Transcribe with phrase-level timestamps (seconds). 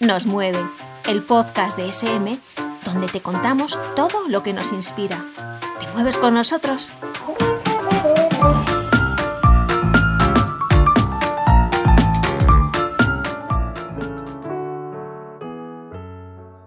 [0.00, 0.60] Nos mueve,
[1.08, 2.38] el podcast de SM,
[2.84, 5.24] donde te contamos todo lo que nos inspira.
[5.80, 6.92] ¿Te mueves con nosotros?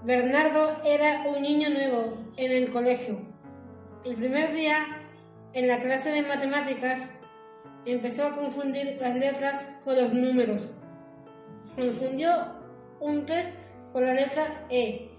[0.03, 3.17] Bernardo era un niño nuevo en el colegio.
[4.03, 4.75] El primer día,
[5.53, 7.09] en la clase de matemáticas,
[7.85, 10.69] empezó a confundir las letras con los números.
[11.77, 12.59] Confundió
[13.01, 13.53] un 3
[13.91, 15.09] con la letra E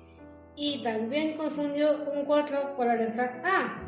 [0.57, 3.83] y también confundió un 4 con la letra A.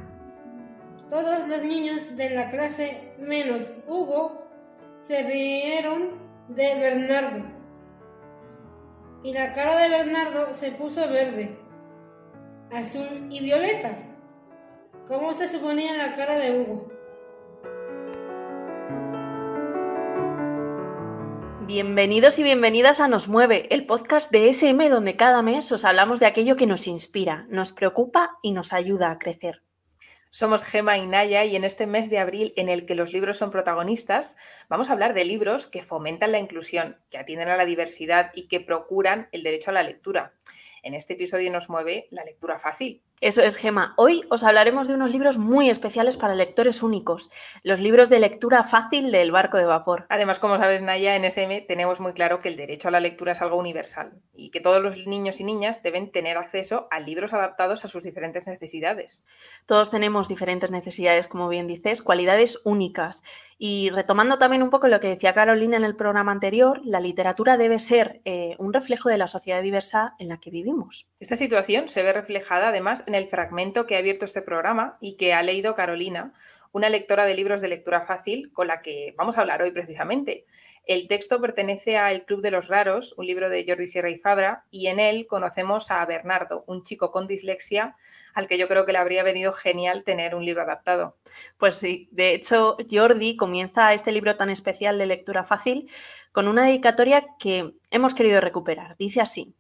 [1.09, 4.47] Todos los niños de la clase menos Hugo
[5.03, 7.45] se rieron de Bernardo.
[9.23, 11.59] Y la cara de Bernardo se puso verde,
[12.71, 13.97] azul y violeta.
[15.07, 16.94] ¿Cómo se suponía la cara de Hugo?
[21.67, 26.21] Bienvenidos y bienvenidas a Nos Mueve, el podcast de SM donde cada mes os hablamos
[26.21, 29.63] de aquello que nos inspira, nos preocupa y nos ayuda a crecer.
[30.29, 33.39] Somos Gema y Naya y en este mes de abril en el que los libros
[33.39, 34.37] son protagonistas,
[34.69, 38.47] vamos a hablar de libros que fomentan la inclusión, que atienden a la diversidad y
[38.47, 40.35] que procuran el derecho a la lectura.
[40.85, 43.95] En este episodio nos mueve la lectura fácil, eso es, Gema.
[43.97, 47.31] Hoy os hablaremos de unos libros muy especiales para lectores únicos,
[47.63, 50.05] los libros de lectura fácil del barco de vapor.
[50.11, 53.33] Además, como sabes, Naya, en SM tenemos muy claro que el derecho a la lectura
[53.33, 57.33] es algo universal y que todos los niños y niñas deben tener acceso a libros
[57.33, 59.25] adaptados a sus diferentes necesidades.
[59.65, 63.23] Todos tenemos diferentes necesidades, como bien dices, cualidades únicas.
[63.57, 67.57] Y retomando también un poco lo que decía Carolina en el programa anterior, la literatura
[67.57, 70.74] debe ser eh, un reflejo de la sociedad diversa en la que vivimos.
[71.21, 75.17] Esta situación se ve reflejada además en el fragmento que ha abierto este programa y
[75.17, 76.33] que ha leído Carolina,
[76.75, 80.45] una lectora de libros de lectura fácil con la que vamos a hablar hoy precisamente.
[80.85, 84.19] El texto pertenece a El Club de los Raros, un libro de Jordi Sierra y
[84.19, 87.95] Fabra, y en él conocemos a Bernardo, un chico con dislexia
[88.35, 91.17] al que yo creo que le habría venido genial tener un libro adaptado.
[91.59, 95.89] Pues sí, de hecho Jordi comienza este libro tan especial de lectura fácil
[96.33, 98.97] con una dedicatoria que hemos querido recuperar.
[98.97, 99.55] Dice así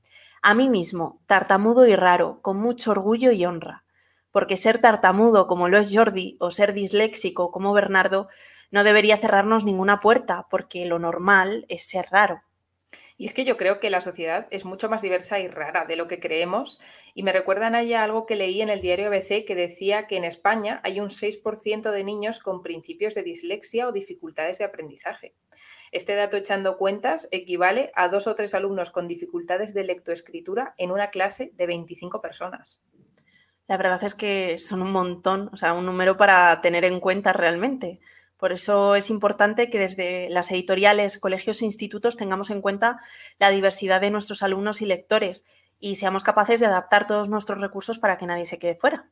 [0.44, 3.84] a mí mismo, tartamudo y raro, con mucho orgullo y honra.
[4.30, 8.28] Porque ser tartamudo como lo es Jordi o ser disléxico como Bernardo
[8.70, 12.42] no debería cerrarnos ninguna puerta, porque lo normal es ser raro.
[13.16, 15.94] Y es que yo creo que la sociedad es mucho más diversa y rara de
[15.94, 16.80] lo que creemos.
[17.14, 20.24] Y me recuerdan allá algo que leí en el diario ABC que decía que en
[20.24, 25.34] España hay un 6% de niños con principios de dislexia o dificultades de aprendizaje.
[25.92, 30.90] Este dato echando cuentas equivale a dos o tres alumnos con dificultades de lectoescritura en
[30.90, 32.82] una clase de 25 personas.
[33.68, 37.32] La verdad es que son un montón, o sea, un número para tener en cuenta
[37.32, 38.00] realmente.
[38.44, 43.00] Por eso es importante que desde las editoriales, colegios e institutos tengamos en cuenta
[43.38, 45.46] la diversidad de nuestros alumnos y lectores
[45.80, 49.08] y seamos capaces de adaptar todos nuestros recursos para que nadie se quede fuera.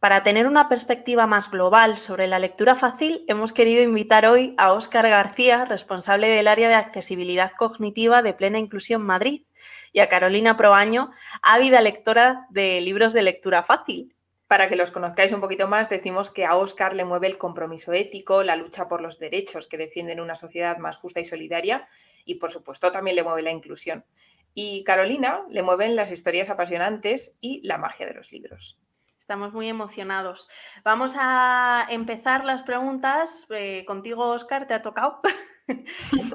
[0.00, 4.74] Para tener una perspectiva más global sobre la lectura fácil, hemos querido invitar hoy a
[4.74, 9.46] Óscar García, responsable del área de accesibilidad cognitiva de Plena Inclusión Madrid,
[9.94, 14.14] y a Carolina Proaño, ávida lectora de libros de lectura fácil.
[14.46, 17.92] Para que los conozcáis un poquito más, decimos que a Óscar le mueve el compromiso
[17.92, 21.88] ético, la lucha por los derechos que defienden una sociedad más justa y solidaria
[22.24, 24.04] y, por supuesto, también le mueve la inclusión.
[24.52, 28.78] Y Carolina le mueven las historias apasionantes y la magia de los libros.
[29.24, 30.48] Estamos muy emocionados.
[30.84, 33.46] Vamos a empezar las preguntas.
[33.48, 35.20] Eh, contigo, Oscar, te ha tocado.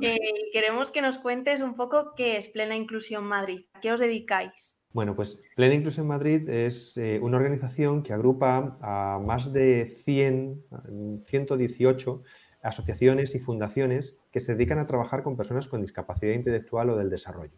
[0.02, 0.18] Eh,
[0.52, 3.68] queremos que nos cuentes un poco qué es Plena Inclusión Madrid.
[3.74, 4.79] ¿A qué os dedicáis?
[4.92, 10.64] Bueno, pues Plena Inclusión Madrid es eh, una organización que agrupa a más de 100,
[11.28, 12.24] 118
[12.64, 17.12] asociaciones y fundaciones que se dedican a trabajar con personas con discapacidad intelectual o del
[17.12, 17.58] desarrollo.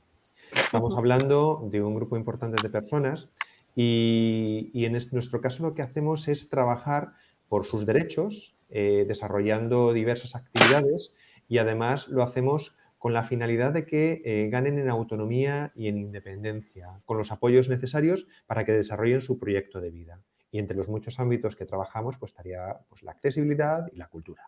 [0.53, 3.29] Estamos hablando de un grupo importante de personas
[3.75, 7.13] y, en nuestro caso lo que hacemos es trabajar
[7.47, 11.13] por sus derechos, eh, desarrollando diversas actividades
[11.47, 15.97] y además lo hacemos con la finalidad de que eh, ganen en autonomía y en
[15.97, 20.19] independencia, con los apoyos necesarios para que desarrollen su proyecto de vida.
[20.51, 24.47] Y entre los muchos ámbitos que trabajamos, pues estaría pues, la accesibilidad y la cultura.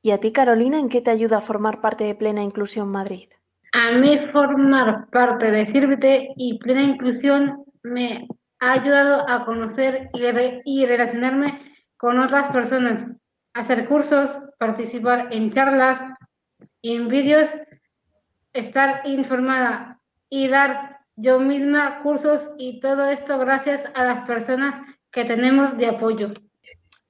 [0.00, 3.28] ¿Y a ti, Carolina, en qué te ayuda a formar parte de Plena Inclusión Madrid?
[3.74, 8.26] A mí formar parte de Sírvete y Plena Inclusión me
[8.60, 10.08] ha ayudado a conocer
[10.64, 11.60] y, relacionarme
[11.98, 13.08] con otras personas,
[13.52, 16.00] hacer cursos, participar en charlas
[16.80, 17.50] y en vídeos,
[18.52, 24.80] estar informada y dar yo misma cursos y todo esto gracias a las personas
[25.10, 26.32] que tenemos de apoyo.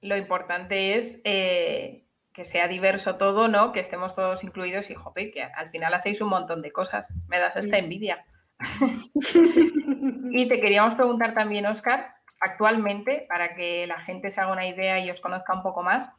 [0.01, 3.71] Lo importante es eh, que sea diverso todo, ¿no?
[3.71, 7.13] Que estemos todos incluidos y, jope, que al final hacéis un montón de cosas.
[7.27, 8.25] Me das esta envidia.
[10.31, 14.99] y te queríamos preguntar también, Oscar, actualmente, para que la gente se haga una idea
[14.99, 16.09] y os conozca un poco más,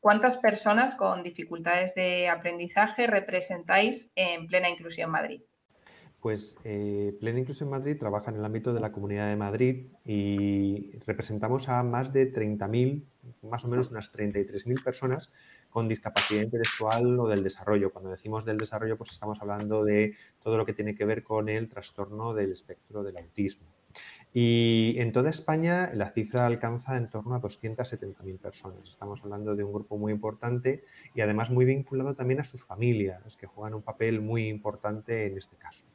[0.00, 5.42] ¿cuántas personas con dificultades de aprendizaje representáis en Plena Inclusión Madrid?
[6.20, 10.98] Pues eh, Plena Inclusión Madrid trabaja en el ámbito de la Comunidad de Madrid y
[11.06, 13.04] representamos a más de 30.000,
[13.42, 15.30] más o menos unas 33.000 personas
[15.70, 17.92] con discapacidad intelectual o del desarrollo.
[17.92, 21.48] Cuando decimos del desarrollo, pues estamos hablando de todo lo que tiene que ver con
[21.48, 23.75] el trastorno del espectro del autismo.
[24.38, 28.86] Y en toda España la cifra alcanza en torno a 270.000 personas.
[28.86, 30.84] Estamos hablando de un grupo muy importante
[31.14, 35.38] y además muy vinculado también a sus familias, que juegan un papel muy importante en
[35.38, 35.86] este caso.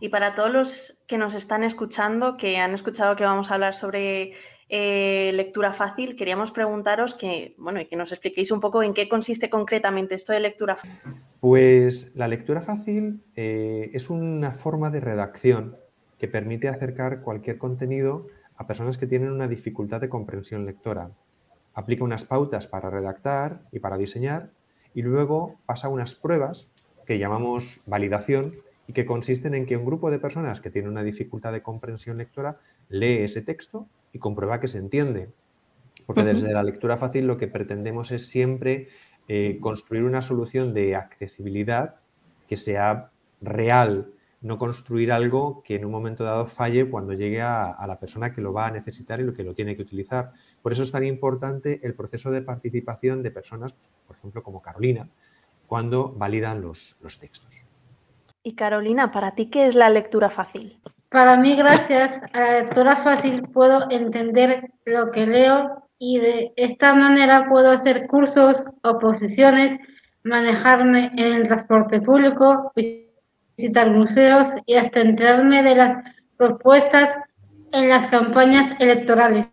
[0.00, 3.74] Y para todos los que nos están escuchando, que han escuchado que vamos a hablar
[3.76, 4.32] sobre
[4.68, 9.08] eh, lectura fácil, queríamos preguntaros que, bueno, y que nos expliquéis un poco en qué
[9.08, 10.98] consiste concretamente esto de lectura fácil.
[11.38, 15.76] Pues la lectura fácil eh, es una forma de redacción
[16.24, 21.10] que permite acercar cualquier contenido a personas que tienen una dificultad de comprensión lectora.
[21.74, 24.48] Aplica unas pautas para redactar y para diseñar
[24.94, 26.70] y luego pasa unas pruebas
[27.04, 28.54] que llamamos validación
[28.86, 32.16] y que consisten en que un grupo de personas que tienen una dificultad de comprensión
[32.16, 32.56] lectora
[32.88, 35.28] lee ese texto y comprueba que se entiende.
[36.06, 38.88] Porque desde la lectura fácil lo que pretendemos es siempre
[39.28, 41.96] eh, construir una solución de accesibilidad
[42.48, 43.10] que sea
[43.42, 44.13] real
[44.44, 48.42] no construir algo que en un momento dado falle cuando llegue a, la persona que
[48.42, 50.32] lo va a necesitar y lo que lo tiene que utilizar.
[50.60, 53.72] Por eso es tan importante el proceso de participación de personas,
[54.06, 55.08] por ejemplo, como Carolina,
[55.66, 57.48] cuando validan los, los textos.
[58.42, 60.78] Y Carolina, ¿para ti qué es la lectura fácil?
[61.08, 66.94] Para mí, gracias a la lectura fácil, puedo entender lo que leo y de esta
[66.94, 69.78] manera puedo hacer cursos, oposiciones,
[70.22, 73.03] manejarme en el transporte público, visitar
[73.90, 75.98] museos y hasta enterarme de las
[76.36, 77.18] propuestas
[77.72, 79.50] en las campañas electorales.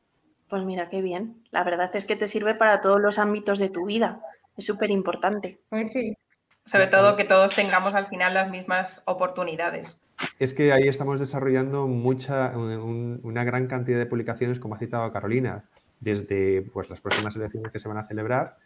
[0.50, 1.44] Pues mira, qué bien.
[1.51, 4.21] La verdad es que te sirve para todos los ámbitos de tu vida.
[4.57, 5.59] Es súper importante.
[5.69, 6.18] Pues sí.
[6.65, 10.00] Sobre todo que todos tengamos al final las mismas oportunidades.
[10.39, 15.63] Es que ahí estamos desarrollando mucha, una gran cantidad de publicaciones, como ha citado Carolina,
[16.00, 18.57] desde pues, las próximas elecciones que se van a celebrar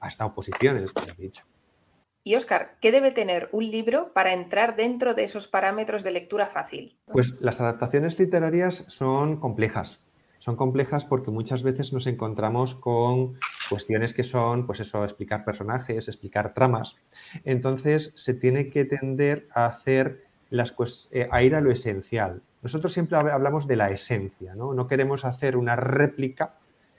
[0.00, 1.44] hasta oposiciones, como he dicho.
[2.26, 6.46] Y Oscar, ¿qué debe tener un libro para entrar dentro de esos parámetros de lectura
[6.46, 6.96] fácil?
[7.12, 10.00] Pues las adaptaciones literarias son complejas.
[10.38, 13.38] Son complejas porque muchas veces nos encontramos con
[13.68, 16.96] cuestiones que son, pues eso, explicar personajes, explicar tramas.
[17.44, 20.74] Entonces se tiene que tender a hacer las
[21.12, 22.42] eh, a ir a lo esencial.
[22.62, 24.72] Nosotros siempre hablamos de la esencia, ¿no?
[24.72, 26.54] No queremos hacer una réplica,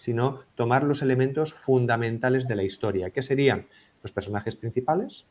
[0.06, 3.10] sino tomar los elementos fundamentales de la historia.
[3.10, 3.66] ¿Qué serían?
[4.06, 5.26] los personajes principales,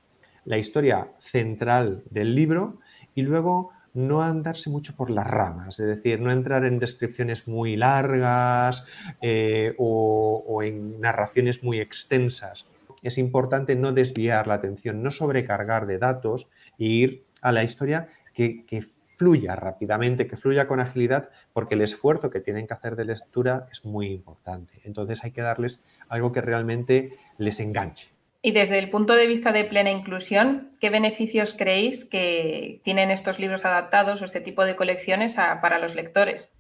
[0.45, 2.81] la historia central del libro
[3.15, 7.77] y luego no andarse mucho por las ramas, es decir, no entrar en descripciones muy
[7.77, 8.85] largas
[9.23, 12.67] eh, o, en narraciones muy extensas.
[13.05, 18.09] Es importante no desviar la atención, no sobrecargar de datos e ir a la historia
[18.35, 18.83] que, que
[19.17, 23.67] fluya rápidamente, que fluya con agilidad, porque el esfuerzo que tienen que hacer de lectura
[23.71, 24.75] es muy importante.
[24.85, 28.09] Entonces hay que darles algo que realmente les enganche.
[28.43, 33.39] Y desde el punto de vista de plena inclusión, ¿qué beneficios creéis que tienen estos
[33.39, 36.53] libros adaptados o este tipo de colecciones para los lectores?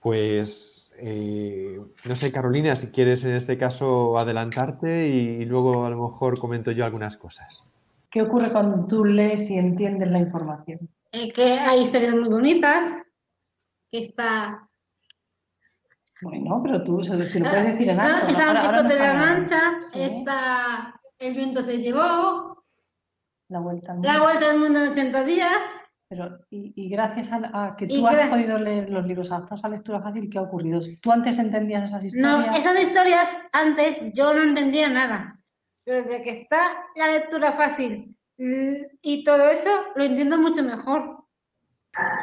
[0.00, 6.08] Pues eh, no sé, Carolina, si quieres en este caso adelantarte y, luego a lo
[6.08, 7.62] mejor comento yo algunas cosas.
[8.16, 10.88] ¿Qué ocurre cuando tú lees y entiendes la información?
[11.12, 13.02] Eh, que hay historias muy bonitas,
[13.92, 14.70] que está
[16.22, 18.28] bueno, pero tú si lo puedes decir en alto.
[18.28, 22.64] Está de la Mancha, está El viento se llevó.
[23.50, 24.10] La vuelta al mundo.
[24.10, 25.62] La vuelta al mundo en 80 días.
[26.08, 30.30] Pero, y, gracias a, que tú has podido leer los libros adaptados a lectura fácil,
[30.30, 30.80] ¿qué ha ocurrido?
[31.02, 32.46] ¿Tú antes entendías esas historias?
[32.46, 35.35] No, esas historias antes yo no entendía nada.
[35.86, 41.24] Desde que está la lectura fácil mm, y todo eso, lo entiendo mucho mejor.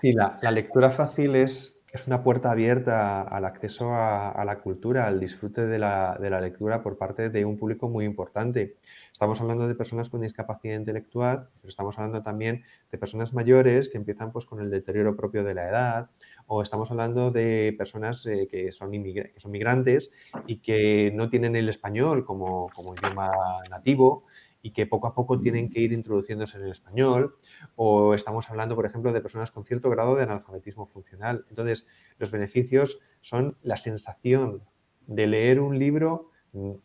[0.01, 5.05] Sí, la, la lectura fácil es es una puerta abierta al acceso a, la cultura,
[5.05, 8.77] al disfrute de la, lectura por parte de un público muy importante.
[9.11, 13.99] Estamos hablando de personas con discapacidad intelectual, pero estamos hablando también de personas mayores que
[13.99, 16.09] empiezan pues, con el deterioro propio de la edad,
[16.47, 20.11] o estamos hablando de personas eh, que, son que migrantes
[20.47, 23.31] y que no tienen el español como, como idioma
[23.69, 24.25] nativo
[24.61, 27.35] y que poco a poco tienen que ir introduciéndose en el español,
[27.75, 31.43] o estamos hablando, por ejemplo, de personas con cierto grado de analfabetismo funcional.
[31.49, 31.85] Entonces,
[32.17, 34.63] los beneficios son la sensación
[35.05, 36.29] de leer un libro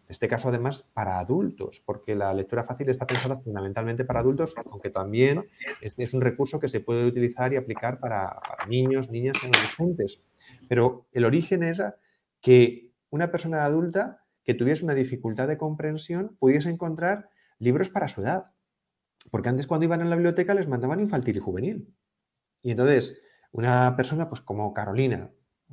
[0.08, 4.88] este caso además para adultos, porque la lectura fácil está pensada fundamentalmente para adultos, aunque
[4.88, 5.44] también
[5.82, 10.20] es, un recurso que se puede utilizar y aplicar para, niños, niñas y adolescentes.
[10.68, 11.96] Pero el origen era
[12.40, 18.22] que una persona adulta que tuviese una dificultad de comprensión pudiese encontrar libros para su
[18.22, 18.46] edad.
[19.30, 21.94] Porque antes cuando iban a la biblioteca les mandaban infantil y juvenil.
[22.62, 23.20] Y entonces,
[23.52, 25.30] una persona pues como Carolina,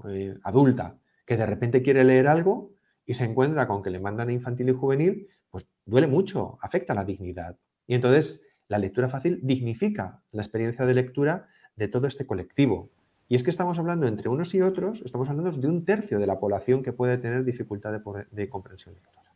[0.09, 2.74] eh, adulta, que de repente quiere leer algo
[3.05, 6.93] y se encuentra con que le mandan a infantil y juvenil, pues duele mucho, afecta
[6.93, 7.57] la dignidad.
[7.87, 12.89] Y entonces la lectura fácil dignifica la experiencia de lectura de todo este colectivo.
[13.27, 16.27] Y es que estamos hablando entre unos y otros, estamos hablando de un tercio de
[16.27, 17.91] la población que puede tener dificultad
[18.31, 19.31] de, comprensión lectora.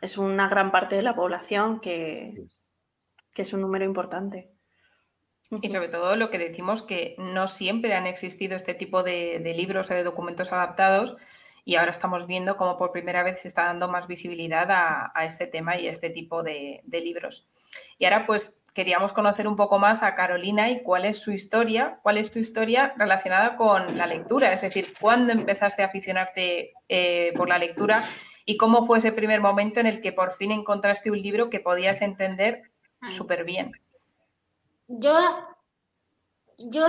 [0.00, 2.46] Es una gran parte de la población que,
[3.34, 4.50] que es un número importante.
[5.62, 9.90] Y sobre todo lo que decimos que no siempre han existido este tipo de, libros
[9.90, 11.16] o de documentos adaptados
[11.64, 15.46] y ahora estamos viendo cómo por primera vez se está dando más visibilidad a, este
[15.46, 17.46] tema y a este tipo de, libros.
[17.98, 21.98] Y ahora pues queríamos conocer un poco más a Carolina y cuál es su historia,
[22.02, 27.32] cuál es tu historia relacionada con la lectura, es decir, cuándo empezaste a aficionarte eh,
[27.36, 28.04] por la lectura
[28.44, 31.60] y cómo fue ese primer momento en el que por fin encontraste un libro que
[31.60, 32.62] podías entender
[33.10, 33.72] súper bien
[34.98, 35.16] yo,
[36.58, 36.86] yo,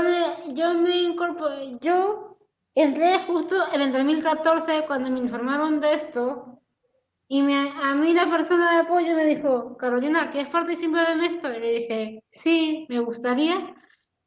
[0.54, 2.31] yo me incorporé, yo
[2.76, 6.60] entré justo en el 2014 cuando me informaron de esto
[7.28, 11.50] y me, a mí la persona de apoyo me dijo, Carolina, ¿quieres participar en esto?
[11.50, 13.74] Y le dije, sí, me gustaría.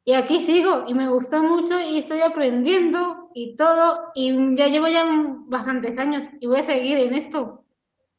[0.03, 4.11] Y aquí sigo y me gustó mucho y estoy aprendiendo y todo.
[4.15, 5.05] Y ya llevo ya
[5.47, 7.63] bastantes años y voy a seguir en esto.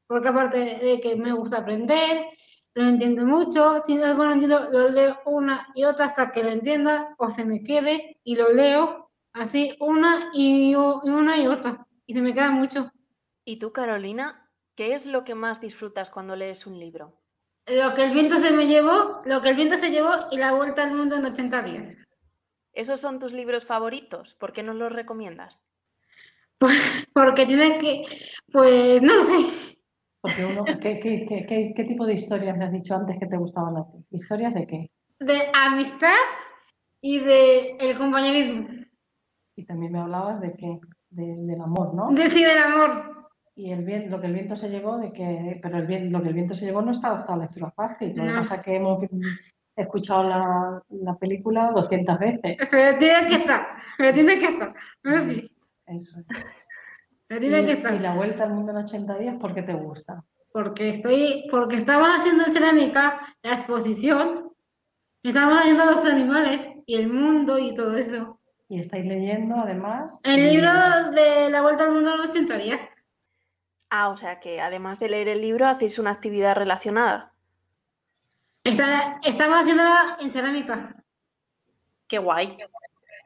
[0.06, 2.28] Porque aparte de que me gusta aprender,
[2.74, 6.50] lo entiendo mucho, si algo no entiendo, lo leo una y otra hasta que lo
[6.50, 9.05] entienda o se me quede y lo leo
[9.36, 12.90] así una y, una y otra y se me queda mucho.
[13.44, 17.20] ¿Y tú, Carolina, qué es lo que más disfrutas cuando lees un libro?
[17.66, 20.54] Lo que el viento se me llevó, lo que el viento se llevó y la
[20.54, 21.96] vuelta al mundo en 80 días.
[22.72, 24.34] ¿Esos son tus libros favoritos?
[24.34, 25.62] ¿Por qué nos los recomiendas?
[27.12, 28.04] porque tienen que,
[28.52, 29.36] pues no lo sé.
[30.80, 33.98] ¿qué, tipo de historias me has dicho antes que te gustaban a ti?
[34.10, 34.90] ¿Historias de qué?
[35.20, 36.14] De amistad
[37.00, 38.85] y de el compañerismo.
[39.56, 40.78] Y también me hablabas de qué,
[41.10, 42.12] del amor, ¿no?
[42.12, 43.30] De sí, del amor.
[43.54, 46.22] Y el bien, lo que el viento se llevó, de que, pero el bien, lo
[46.22, 48.14] que el viento se llevó no está adaptado a lectura fácil.
[48.14, 49.02] Lo que pasa es que hemos
[49.74, 52.56] escuchado la, la película 200 veces.
[52.70, 54.74] Pero tiene que estar, pero tiene que estar.
[55.02, 55.50] No sí.
[55.86, 56.20] Eso.
[57.28, 60.24] Y, la vuelta al mundo en 80 días, ¿por qué te gusta?
[60.52, 64.52] Porque estoy, porque estaba haciendo en cerámica la exposición,
[65.22, 68.35] estamos haciendo los animales y el mundo y todo eso.
[68.68, 70.18] Y estáis leyendo además.
[70.24, 70.70] El libro
[71.12, 72.80] de la vuelta al mundo en 80 días.
[73.90, 77.32] Ah, o sea que además de leer el libro hacéis una actividad relacionada.
[78.64, 80.96] Está, estamos haciéndola en cerámica.
[82.08, 82.58] Qué guay.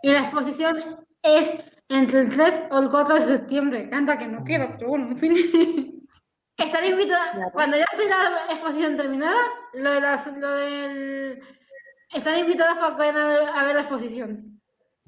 [0.03, 3.89] Y la exposición es entre el 3 o el 4 de septiembre.
[3.89, 5.35] Canta que no quiero, pero bueno, en fin.
[6.57, 9.41] Estaré invitada, cuando ya esté la exposición terminada,
[9.73, 11.43] lo, de las, lo del...
[12.13, 14.50] Estaré invitada para que vayan a ver, la exposición.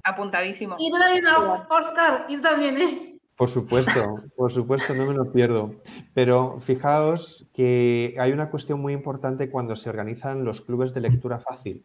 [0.03, 0.75] Apuntadísimo.
[0.79, 3.13] Y también, Oscar, y también, ¿eh?
[3.35, 5.81] Por supuesto, por supuesto, no me lo pierdo.
[6.13, 11.39] Pero fijaos que hay una cuestión muy importante cuando se organizan los clubes de lectura
[11.39, 11.83] fácil.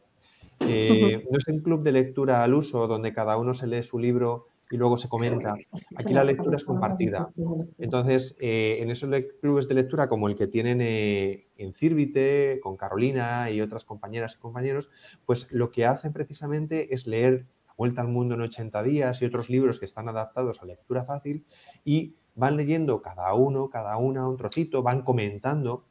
[0.60, 3.98] Eh, no es un club de lectura al uso donde cada uno se lee su
[3.98, 5.54] libro y luego se comenta.
[5.96, 7.30] Aquí la lectura es compartida.
[7.78, 9.08] Entonces, eh, en esos
[9.40, 14.34] clubes de lectura como el que tienen eh, en Círvite, con Carolina y otras compañeras
[14.34, 14.90] y compañeros,
[15.24, 17.46] pues lo que hacen precisamente es leer
[17.78, 21.46] Vuelta al Mundo en 80 días y otros libros que están adaptados a lectura fácil
[21.84, 25.86] y van leyendo cada uno, cada una, un trocito, van comentando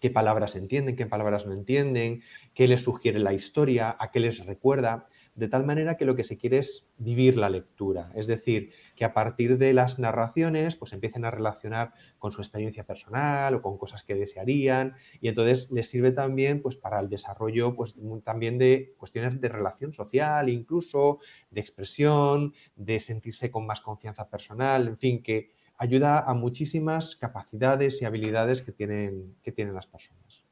[0.00, 2.22] qué palabras entienden, qué palabras no entienden,
[2.54, 6.24] qué les sugiere la historia, a qué les recuerda de tal manera que lo que
[6.24, 10.92] se quiere es vivir la lectura, es decir, que a partir de las narraciones pues
[10.92, 15.88] empiecen a relacionar con su experiencia personal o con cosas que desearían y entonces les
[15.88, 21.60] sirve también pues para el desarrollo pues también de cuestiones de relación social, incluso de
[21.60, 28.04] expresión, de sentirse con más confianza personal, en fin, que ayuda a muchísimas capacidades y
[28.04, 30.46] habilidades que tienen, que tienen las personas.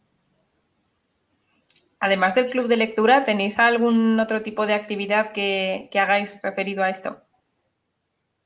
[2.04, 6.90] Además del club de lectura, ¿tenéis algún otro tipo de actividad que, hagáis referido a
[6.90, 7.23] esto?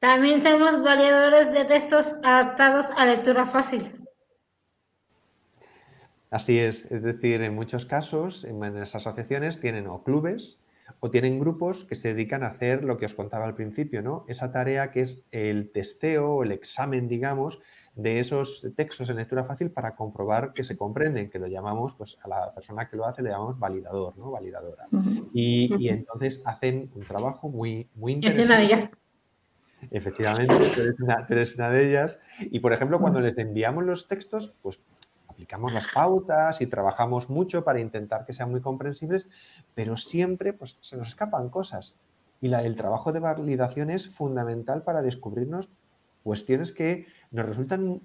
[0.01, 3.83] También somos variadores de textos adaptados a lectura fácil.
[6.31, 10.59] Así es, es decir, en muchos casos, en las asociaciones tienen o clubes
[11.01, 14.25] o tienen grupos que se dedican a hacer lo que os contaba al principio, ¿no?
[14.29, 17.61] Esa tarea que es el testeo o el examen, digamos,
[17.95, 22.17] de esos textos en lectura fácil para comprobar que se comprenden, que lo llamamos, pues
[22.23, 24.31] a la persona que lo hace le llamamos validador, ¿no?
[24.31, 24.87] Validadora.
[25.33, 28.43] y, entonces hacen un trabajo muy, muy interesante.
[28.43, 28.91] Es una de ellas.
[29.91, 30.81] Efectivamente, tú
[31.31, 32.19] eres, una, de ellas.
[32.41, 34.81] Y por ejemplo, cuando les enviamos los textos, pues
[35.29, 39.29] aplicamos las pautas y trabajamos mucho para intentar que sean muy comprensibles,
[39.75, 41.95] pero siempre pues, se nos escapan cosas.
[42.41, 45.69] Y la, el trabajo de validación es fundamental para descubrirnos
[46.23, 48.01] cuestiones que nos resultan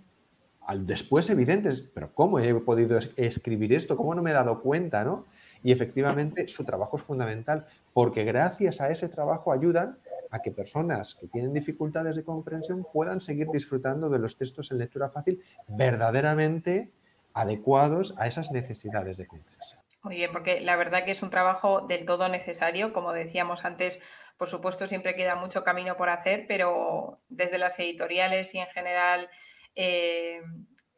[0.80, 3.98] después evidentes, pero ¿cómo he podido escribir esto?
[3.98, 5.04] ¿Cómo no me he dado cuenta?
[5.04, 5.26] ¿no?
[5.62, 9.98] Y efectivamente su trabajo es fundamental porque gracias a ese trabajo ayudan
[10.34, 14.80] a que personas que tienen dificultades de comprensión puedan seguir disfrutando de los textos en
[14.80, 16.92] lectura fácil verdaderamente
[17.36, 19.80] adecuados a esas necesidades de comprensión.
[20.02, 22.94] Muy bien, porque la verdad que es un trabajo del todo necesario.
[22.94, 24.00] Como decíamos antes,
[24.36, 29.30] por supuesto, siempre queda mucho camino por hacer, pero desde las editoriales y en general
[29.76, 30.42] eh,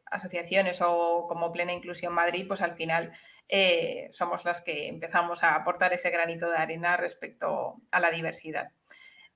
[0.06, 3.12] asociaciones o como Plena Inclusión Madrid, pues al final
[3.50, 8.70] eh, somos las que empezamos a aportar ese granito de arena respecto a la diversidad.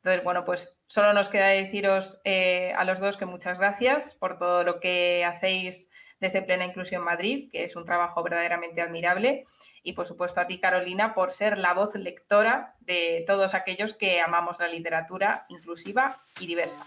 [0.02, 4.38] Entonces, bueno, pues solo nos queda deciros eh, a los dos que muchas gracias por
[4.38, 5.90] todo lo que hacéis
[6.21, 9.45] desde Plena Inclusión Madrid, que es un trabajo verdaderamente admirable.
[9.83, 14.21] Y por supuesto a ti, Carolina, por ser la voz lectora de todos aquellos que
[14.21, 16.83] amamos la literatura inclusiva y diversa.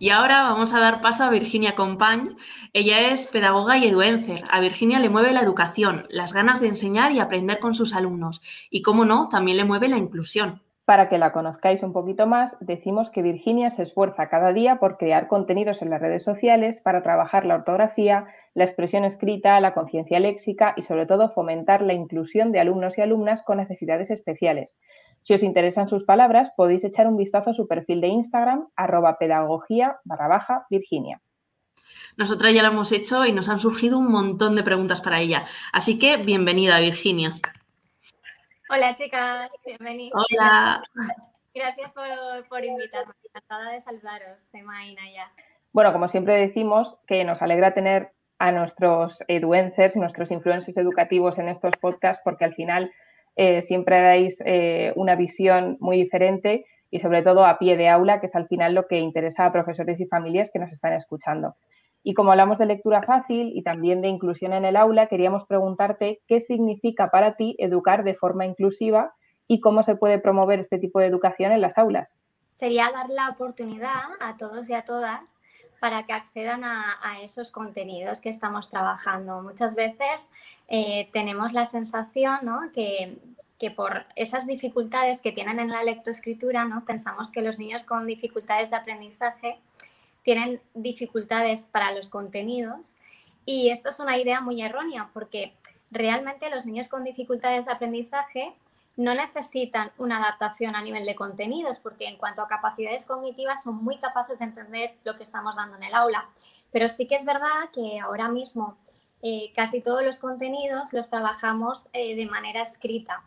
[0.00, 2.36] Y ahora vamos a dar paso a Virginia Compañ.
[2.72, 4.44] Ella es pedagoga y eduencer.
[4.48, 8.40] A Virginia le mueve la educación, las ganas de enseñar y aprender con sus alumnos.
[8.70, 10.62] Y, cómo no, también le mueve la inclusión.
[10.88, 14.96] Para que la conozcáis un poquito más, decimos que Virginia se esfuerza cada día por
[14.96, 18.24] crear contenidos en las redes sociales para trabajar la ortografía,
[18.54, 23.02] la expresión escrita, la conciencia léxica y sobre todo fomentar la inclusión de alumnos y
[23.02, 24.78] alumnas con necesidades especiales.
[25.22, 29.18] Si os interesan sus palabras, podéis echar un vistazo a su perfil de Instagram, arroba
[29.18, 31.20] pedagogía barra baja Virginia.
[32.16, 35.46] Nosotras ya lo hemos hecho y nos han surgido un montón de preguntas para ella.
[35.72, 37.34] Así que bienvenida, Virginia.
[38.70, 39.50] Hola, chicas.
[39.64, 40.14] Bienvenida.
[40.14, 40.82] Hola.
[41.54, 41.92] Gracias
[42.48, 43.14] por, invitarme.
[43.24, 44.42] Encantada de saludaros.
[44.50, 44.62] Soy
[45.14, 45.32] ya.
[45.72, 51.48] Bueno, como siempre decimos, que nos alegra tener a nuestros eduencers, nuestros influencers educativos en
[51.48, 52.92] estos podcasts, porque al final
[53.40, 58.18] eh, siempre dais eh, una visión muy diferente y sobre todo a pie de aula,
[58.18, 61.54] que es al final lo que interesa a profesores y familias que nos están escuchando.
[62.02, 66.20] Y como hablamos de lectura fácil y también de inclusión en el aula, queríamos preguntarte
[66.26, 69.14] qué significa para ti educar de forma inclusiva
[69.46, 72.18] y cómo se puede promover este tipo de educación en las aulas.
[72.56, 75.37] Sería dar la oportunidad a todos y a todas
[75.80, 79.42] para que accedan a, esos contenidos que estamos trabajando.
[79.42, 80.30] Muchas veces
[80.68, 82.40] eh, tenemos la sensación
[82.74, 86.84] que, por esas dificultades que tienen en la lectoescritura, ¿no?
[86.84, 89.58] pensamos que los niños con dificultades de aprendizaje
[90.22, 92.94] tienen dificultades para los contenidos
[93.44, 95.54] y esto es una idea muy errónea porque
[95.90, 98.52] realmente los niños con dificultades de aprendizaje
[98.98, 103.82] no necesitan una adaptación a nivel de contenidos, porque en cuanto a capacidades cognitivas son
[103.84, 106.28] muy capaces de entender lo que estamos dando en el aula.
[106.72, 108.76] Pero sí que es verdad que ahora mismo
[109.22, 113.22] eh, casi todos los contenidos los trabajamos eh, de manera escrita.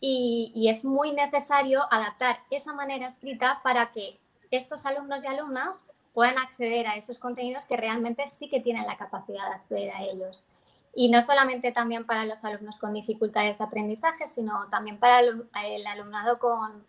[0.00, 4.20] Y, es muy necesario adaptar esa manera escrita para que
[4.52, 5.80] estos alumnos y alumnas
[6.14, 10.02] puedan acceder a esos contenidos que realmente sí que tienen la capacidad de acceder a
[10.04, 10.44] ellos.
[10.94, 15.86] Y no solamente también para los alumnos con dificultades de aprendizaje, sino también para el,
[15.86, 16.84] alumnado con,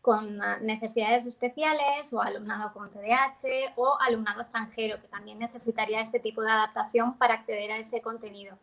[0.00, 6.42] con necesidades especiales o alumnado con TDAH o alumnado extranjero, que también necesitaría este tipo
[6.42, 8.56] de adaptación para acceder a ese contenido.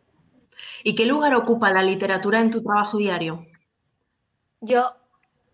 [0.82, 3.42] ¿Y qué lugar ocupa la literatura en tu trabajo diario?
[4.60, 4.94] Yo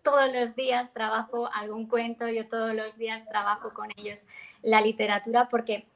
[0.05, 4.25] todos los días trabajo algún cuento, yo todos los días trabajo con ellos
[4.61, 5.87] la literatura porque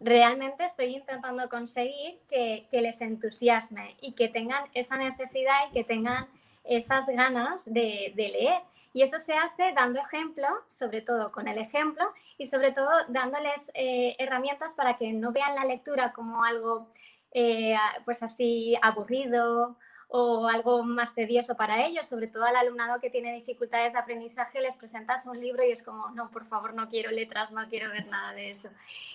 [0.00, 6.26] realmente estoy intentando conseguir que, les entusiasme y que tengan esa necesidad y que tengan
[6.64, 8.62] esas ganas de, leer.
[8.92, 12.04] Y eso se hace dando ejemplo, sobre todo con el ejemplo
[12.38, 16.88] y sobre todo dándoles eh, herramientas para que no vean la lectura como algo
[17.32, 19.76] eh, pues así aburrido
[20.12, 24.60] o algo más tedioso para ellos, sobre todo al alumnado que tiene dificultades de aprendizaje,
[24.60, 27.90] les presentas un libro y es como, no, por favor, no quiero letras, no quiero
[27.90, 28.68] ver nada de eso.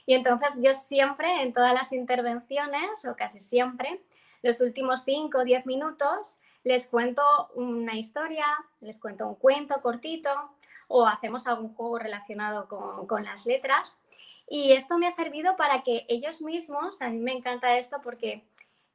[0.05, 3.99] Y entonces yo siempre, en todas las intervenciones, o casi siempre,
[4.41, 7.21] los últimos 5 o 10 minutos, les cuento
[7.55, 8.45] una historia,
[8.79, 10.29] les cuento un cuento cortito
[10.87, 13.97] o hacemos algún juego relacionado con, con las letras.
[14.47, 18.43] Y esto me ha servido para que ellos mismos, a mí me encanta esto porque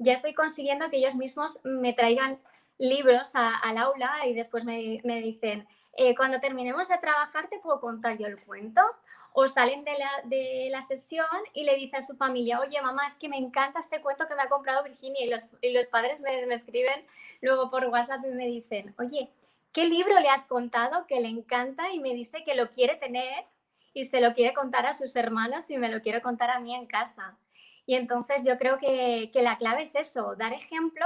[0.01, 2.41] ya estoy consiguiendo que ellos mismos me traigan
[2.79, 8.17] libros al aula y después me, dicen, eh, cuando terminemos de trabajar te puedo contar
[8.17, 8.81] yo el cuento.
[9.33, 13.07] O salen de la, de la, sesión y le dice a su familia, oye mamá,
[13.07, 15.25] es que me encanta este cuento que me ha comprado Virginia.
[15.25, 17.05] Y los, y los padres me, me, escriben
[17.41, 19.31] luego por WhatsApp y me dicen, oye,
[19.73, 21.93] ¿qué libro le has contado que le encanta?
[21.93, 23.45] Y me dice que lo quiere tener
[23.93, 26.75] y se lo quiere contar a sus hermanos y me lo quiere contar a mí
[26.75, 27.37] en casa.
[27.91, 31.05] Y entonces yo creo que, la clave es eso, dar ejemplo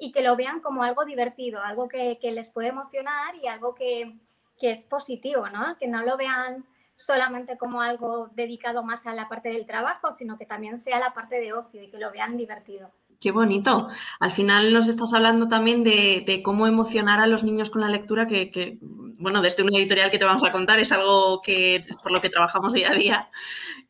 [0.00, 4.16] y que lo vean como algo divertido, algo que, les puede emocionar y algo que,
[4.62, 5.76] es positivo, ¿no?
[5.78, 6.64] Que no lo vean
[6.96, 11.12] solamente como algo dedicado más a la parte del trabajo, sino que también sea la
[11.12, 12.90] parte de ocio y que lo vean divertido.
[13.20, 13.88] Qué bonito.
[14.18, 18.26] Al final nos estás hablando también de, cómo emocionar a los niños con la lectura,
[18.26, 22.22] que, bueno, desde una editorial que te vamos a contar es algo que por lo
[22.22, 23.30] que trabajamos día a día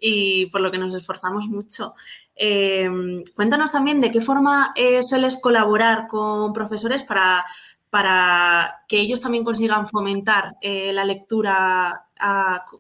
[0.01, 1.95] y por lo que nos esforzamos mucho.
[2.37, 2.89] Eh,
[3.35, 7.45] cuéntanos también de qué forma eh, sueles colaborar con profesores para,
[7.91, 12.07] para, que ellos también consigan fomentar eh, la lectura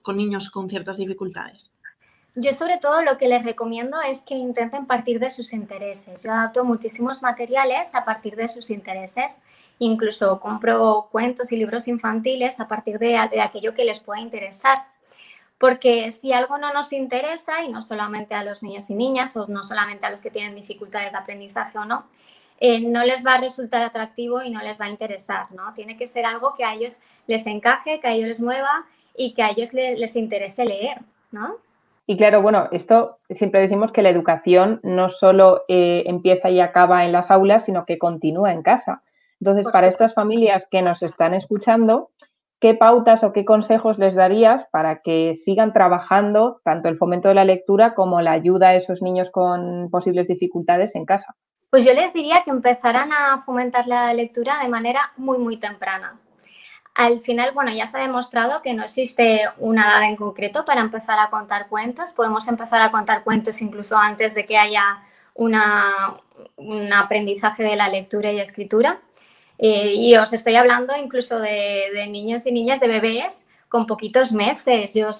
[0.00, 1.70] con niños con ciertas dificultades.
[2.34, 6.22] Yo sobre todo lo que les recomiendo es que intenten partir de sus intereses.
[6.22, 9.40] Yo adapto muchísimos materiales a partir de sus intereses.
[9.78, 14.93] Incluso compro cuentos y libros infantiles a partir de aquello que les pueda interesar
[15.58, 19.46] porque si algo no nos interesa, y no solamente a los niños y niñas, o
[19.46, 22.04] no solamente a los que tienen dificultades de aprendizaje o no,
[22.60, 25.74] eh, no les va a resultar atractivo y no les va a interesar, ¿no?
[25.74, 28.86] Tiene que ser algo que a ellos les encaje, que a ellos les mueva
[29.16, 30.98] y que a ellos les, interese leer,
[31.32, 31.56] ¿no?
[32.06, 37.04] Y claro, bueno, esto siempre decimos que la educación no solo eh, empieza y acaba
[37.04, 39.02] en las aulas, sino que continúa en casa.
[39.40, 42.10] Entonces, para estas familias que nos están escuchando,
[42.64, 47.34] ¿qué pautas o qué consejos les darías para que sigan trabajando tanto el fomento de
[47.34, 51.36] la lectura como la ayuda a esos niños con posibles dificultades en casa?
[51.68, 56.18] Pues yo les diría que empezaran a fomentar la lectura de manera muy, muy temprana.
[56.94, 60.80] Al final, bueno, ya se ha demostrado que no existe una edad en concreto para
[60.80, 62.12] empezar a contar cuentos.
[62.12, 65.02] Podemos empezar a contar cuentos incluso antes de que haya
[65.34, 65.54] un
[66.94, 69.02] aprendizaje de la lectura y escritura.
[69.58, 74.94] Eh, y os estoy hablando incluso de, niños y niñas, de bebés con poquitos meses.
[74.94, 75.10] Yo,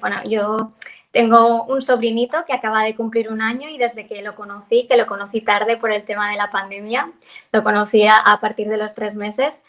[0.00, 0.72] bueno, yo
[1.12, 4.96] tengo un sobrinito que acaba de cumplir un año y desde que lo conocí, que
[4.96, 7.12] lo conocí tarde por el tema de la pandemia,
[7.52, 9.62] lo conocí a, partir de los tres meses,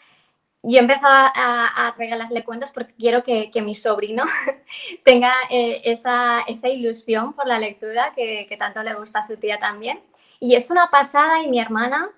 [0.62, 4.24] yo empecé a, a, regalarle cuentos porque quiero que, mi sobrino
[5.04, 9.58] tenga eh, esa, ilusión por la lectura que, que tanto le gusta a su tía
[9.58, 10.00] también.
[10.40, 12.10] Y es una pasada y mi hermana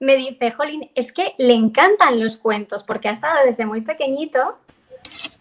[0.00, 4.58] me dice, Jolín, es que le encantan los cuentos porque ha estado desde muy pequeñito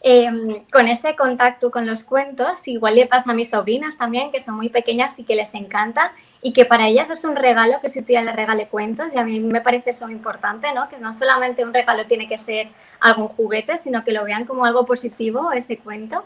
[0.01, 2.67] em, con ese contacto con los cuentos.
[2.67, 6.11] Igual le pasa a mis sobrinas también, que son muy pequeñas y que les encanta
[6.41, 9.17] y que para ellas es un regalo que si tú ya le regale cuentos y
[9.17, 10.87] a mí me parece eso importante, ¿no?
[10.87, 14.65] Que no solamente un regalo tiene que ser algún juguete, sino que lo vean como
[14.65, 16.25] algo positivo ese cuento.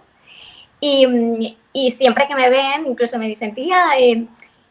[0.80, 1.56] Y,
[1.96, 4.26] siempre que me ven, incluso me dicen, tía, eh,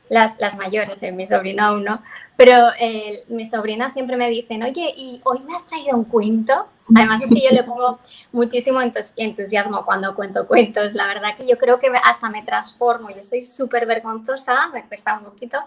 [0.09, 2.03] las, mayores, eh, mi sobrina aún no,
[2.41, 6.67] pero eh, mis sobrinas siempre me dicen, oye, ¿y hoy me has traído un cuento?
[6.97, 8.01] Además es que yo le pongo
[8.33, 10.95] muchísimo entusiasmo cuando cuento cuentos.
[10.95, 13.11] La verdad que yo creo que hasta me transformo.
[13.11, 15.59] Yo soy súper vergonzosa, me cuesta un poquito,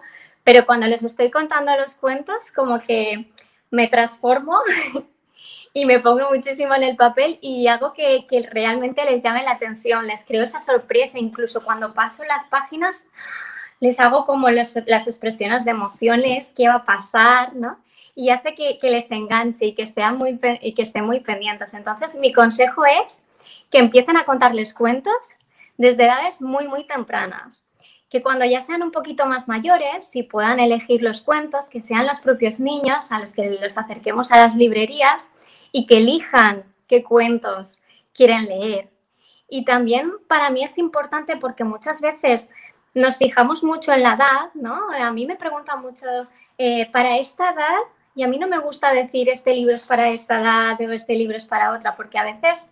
[0.43, 3.31] pero cuando les estoy contando los cuentos, como que
[3.69, 4.57] me transformo
[5.75, 9.51] y me pongo muchísimo en el papel y hago que, que realmente les llame la
[9.51, 13.05] atención, les creo esa sorpresa, incluso cuando paso las páginas
[13.83, 17.77] les hago como las expresiones de emociones, qué va a pasar, ¿no?
[18.15, 21.73] Y hace que, les enganche y que, estén muy, y que estén muy pendientes.
[21.73, 23.25] Entonces, mi consejo es
[23.69, 25.13] que empiecen a contarles cuentos
[25.77, 27.65] desde edades muy, muy tempranas.
[28.09, 32.07] Que cuando ya sean un poquito más mayores, si puedan elegir los cuentos, que sean
[32.07, 35.29] los propios niños a los que los acerquemos a las librerías
[35.73, 37.79] y que elijan qué cuentos
[38.13, 38.93] quieren leer.
[39.49, 42.49] Y también para mí es importante porque muchas veces
[42.93, 44.91] nos fijamos mucho en la edad, ¿no?
[44.91, 46.06] A mí me preguntan mucho,
[46.58, 47.79] eh, para esta edad,
[48.15, 51.15] y a mí no me gusta decir este libro es para esta edad o este
[51.15, 52.65] libro es para otra, porque a veces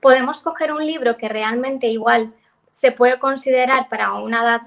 [0.00, 2.32] podemos coger un libro que realmente igual
[2.72, 4.62] se puede considerar para una edad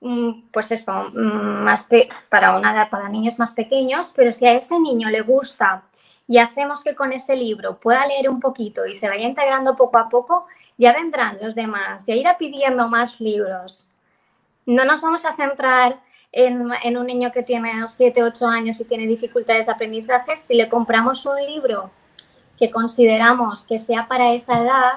[0.00, 1.86] mm, pues eso, mm, más
[2.28, 5.82] para una edad para niños más pequeños, pero si a ese niño le gusta
[6.26, 9.98] y hacemos que con ese libro pueda leer un poquito y se vaya integrando poco
[9.98, 10.46] a poco,
[10.78, 13.89] ya vendrán los demás, ya irá pidiendo más libros.
[14.70, 15.98] No nos vamos a centrar
[16.30, 20.68] en, un niño que tiene 7, 8 años y tiene dificultades de aprendizaje si le
[20.68, 21.90] compramos un libro
[22.56, 24.92] que consideramos que sea para esa edad,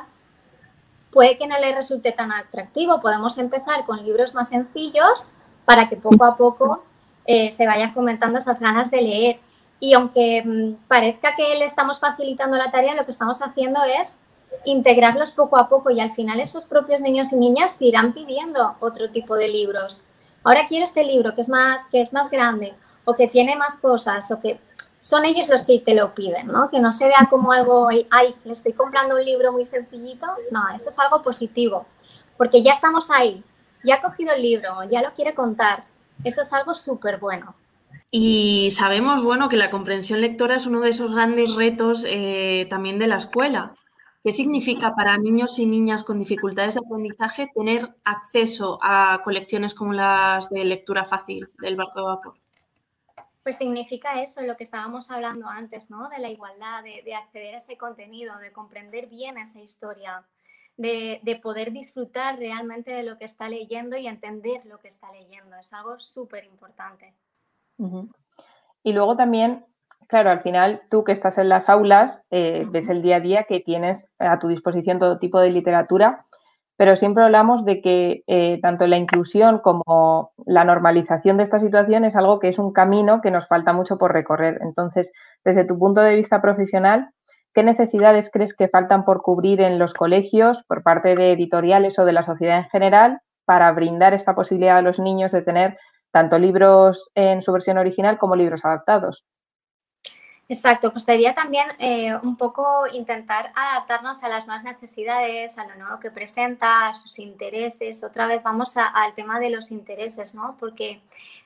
[1.12, 3.02] puede que no le resulte tan atractivo.
[3.02, 5.30] Podemos empezar con libros más sencillos
[5.66, 6.84] para que poco a poco
[7.26, 9.40] eh, se vayan fomentando esas ganas de leer.
[9.80, 14.20] Y aunque mm, parezca que le estamos facilitando la tarea, lo que estamos haciendo es
[14.66, 18.76] integrarlos poco a poco y al final esos propios niños y niñas te irán pidiendo
[18.80, 20.04] otro tipo de libros.
[20.44, 22.74] Ahora quiero este libro que es más, que es más grande
[23.06, 24.60] o que tiene más cosas o que
[25.02, 26.70] son ellos los que te lo piden, ¿no?
[26.70, 30.28] Que no se vea como algo, ay, le estoy comprando un libro muy sencillito.
[30.50, 31.86] No, eso es algo positivo,
[32.38, 33.44] porque ya estamos ahí,
[33.84, 35.84] ya ha cogido el libro, ya lo quiere contar.
[36.24, 37.54] Eso es algo súper bueno.
[38.12, 42.98] Y sabemos, bueno, que la comprensión lectora es uno de esos grandes retos eh, también
[42.98, 43.74] de la escuela.
[44.24, 49.92] ¿Qué significa para niños y niñas con dificultades de aprendizaje tener acceso a colecciones como
[49.92, 52.34] las de lectura fácil del barco de vapor?
[53.44, 56.08] Pues significa eso, lo que estábamos hablando antes, ¿no?
[56.08, 60.24] De la igualdad, de, acceder a ese contenido, de comprender bien esa historia,
[60.78, 65.58] de, poder disfrutar realmente de lo que está leyendo y entender lo que está leyendo.
[65.58, 67.14] Es algo súper importante.
[68.84, 69.66] Y luego también,
[70.08, 73.44] claro, al final tú que estás en las aulas, eh, ves el día a día
[73.44, 76.26] que tienes a tu disposición todo tipo de literatura
[76.76, 82.04] pero siempre hablamos de que eh, tanto la inclusión como la normalización de esta situación
[82.04, 84.60] es algo que es un camino que nos falta mucho por recorrer.
[84.62, 85.12] Entonces,
[85.46, 87.10] desde tu punto de vista profesional,
[87.54, 92.06] ¿qué necesidades crees que faltan por cubrir en los colegios por parte de editoriales o
[92.06, 95.78] de la sociedad en general para brindar esta posibilidad a los niños de tener
[96.12, 99.24] tanto libros en su versión original como libros adaptados?
[100.50, 105.76] Exacto, pues sería también eh, un poco intentar adaptarnos a las nuevas necesidades, a lo
[105.76, 108.04] nuevo que presenta, a sus intereses.
[108.04, 110.58] Otra vez vamos al tema de los intereses, ¿no?
[110.60, 111.02] Porque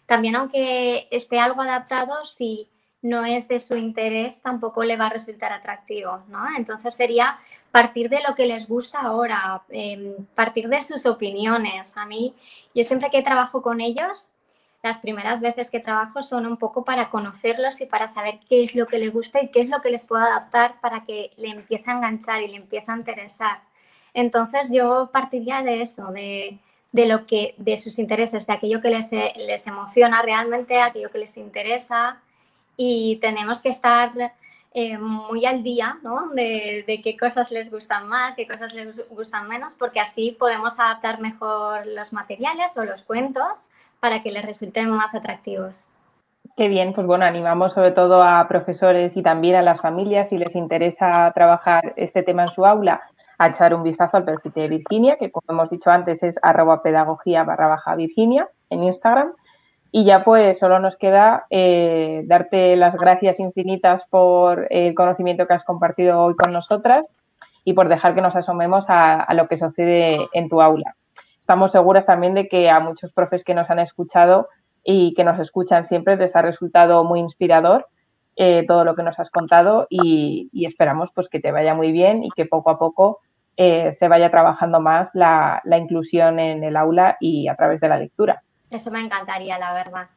[0.07, 2.69] también aunque esté algo adaptado, si
[3.01, 6.43] no es de su interés, tampoco le va a resultar atractivo, ¿no?
[6.57, 7.39] Entonces sería
[7.71, 11.93] partir de lo que les gusta ahora, em, partir de sus opiniones.
[11.95, 12.33] A mí,
[12.73, 14.29] yo siempre que trabajo con ellos,
[14.83, 18.75] las primeras veces que trabajo son un poco para conocerlos y para saber qué es
[18.75, 21.49] lo que les gusta y qué es lo que les puedo adaptar para que le
[21.49, 23.61] empiece a enganchar y le empiece a interesar.
[24.13, 26.59] Entonces yo partiría de eso, de,
[26.93, 31.37] lo que, de sus intereses, de aquello que les, les emociona realmente, aquello que les
[31.37, 32.19] interesa
[32.77, 34.11] y tenemos que estar
[34.73, 36.29] eh, muy al día ¿no?
[36.29, 40.79] de, de, qué cosas les gustan más, qué cosas les gustan menos, porque así podemos
[40.79, 45.85] adaptar mejor los materiales o los cuentos para que les resulten más atractivos.
[46.55, 50.37] Qué bien, pues bueno, animamos sobre todo a profesores y también a las familias si
[50.37, 53.01] les interesa trabajar este tema en su aula
[53.37, 56.81] a echar un vistazo al perfil de Virginia, que como hemos dicho antes es arroba
[56.81, 59.33] pedagogía barra baja Virginia en Instagram.
[59.91, 65.53] Y ya pues solo nos queda eh, darte las gracias infinitas por el conocimiento que
[65.53, 67.07] has compartido hoy con nosotras
[67.63, 70.95] y por dejar que nos asomemos a lo que sucede en tu aula
[71.47, 74.49] estamos seguras también de que a muchos profes que nos han escuchado
[74.83, 77.87] y que nos escuchan siempre les ha resultado muy inspirador
[78.35, 82.21] eh, todo lo que nos has contado y, esperamos pues que te vaya muy bien
[82.21, 83.21] y que poco a poco
[83.55, 87.87] eh, se vaya trabajando más la, la, inclusión en el aula y a través de
[87.87, 88.43] la lectura.
[88.69, 90.09] Eso me encantaría, la verdad.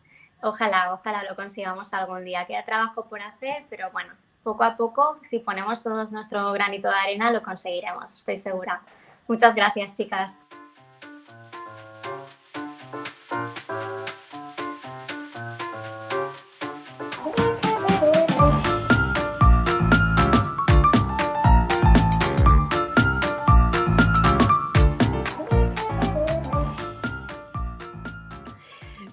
[0.42, 2.44] Ojalá, ojalá lo consigamos algún día.
[2.46, 6.96] Queda trabajo por hacer, pero bueno, poco a poco, si ponemos todos nuestro granito de
[6.96, 8.82] arena, lo conseguiremos, estoy segura.
[9.28, 10.36] Muchas gracias, chicas.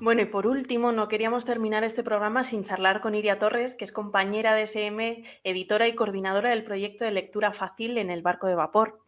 [0.08, 3.84] Bueno, y por último, no queríamos terminar este programa sin charlar con Iria Torres, que
[3.84, 8.48] es compañera de SM, editora y coordinadora del proyecto de lectura fácil en el barco
[8.48, 9.02] de vapor.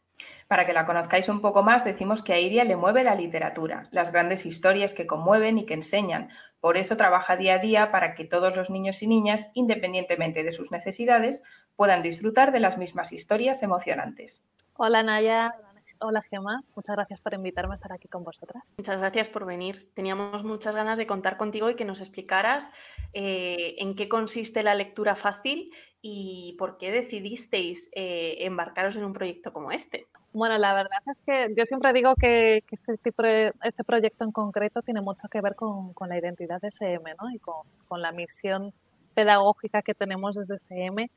[0.49, 3.87] Para que la conozcáis un poco más, decimos que a Iria le mueve la literatura,
[3.91, 6.31] las grandes historias que conmueven y que enseñan.
[6.59, 10.51] Por eso trabaja día a día para que todos los niños y niñas, independientemente de
[10.51, 11.43] sus necesidades,
[11.77, 14.45] puedan disfrutar de las mismas historias emocionantes.
[14.73, 15.55] Hola Naya,
[16.01, 18.73] Hola Gemma, muchas gracias por invitarme a estar aquí con vosotras.
[18.77, 19.91] Muchas gracias por venir.
[19.93, 22.71] Teníamos muchas ganas de contar contigo y que nos explicaras
[23.11, 29.11] eh, en qué consiste la lectura fácil y por qué decidisteis eh, embarcaros en un
[29.11, 30.07] proyecto como este.
[30.31, 34.81] Bueno, la verdad es que yo siempre digo que, este, tipo este proyecto en concreto
[34.81, 37.29] tiene mucho que ver con, la identidad de SM ¿no?
[37.31, 38.73] y con, la misión
[39.15, 41.09] pedagógica que tenemos desde SM,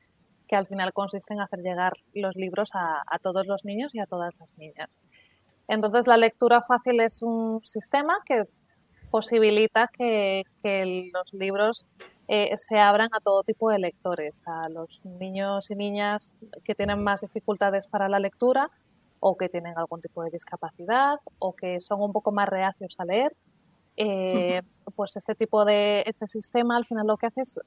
[0.53, 4.07] que al final consiste en hacer llegar los libros a, todos los niños y a
[4.07, 5.01] todas las niñas.
[5.67, 8.45] Entonces, la lectura fácil es un sistema que
[9.11, 10.45] posibilita que,
[11.11, 11.87] los libros
[12.29, 16.35] eh, se abran a todo tipo de lectores, a los niños y niñas
[16.65, 18.71] que tienen más dificultades para la lectura,
[19.21, 23.07] o que tienen algún tipo de discapacidad o que son un poco más reacios a
[23.07, 23.35] leer,
[23.97, 24.61] eh,
[24.97, 27.59] pues este tipo de este sistema al final lo que hace es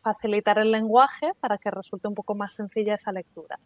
[0.00, 3.58] facilitar el lenguaje para que resulte un poco más sencilla esa lectura.